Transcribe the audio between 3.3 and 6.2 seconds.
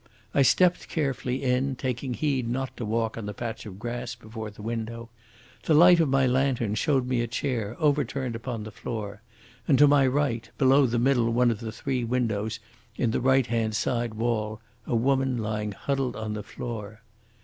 patch of grass before the window. The light of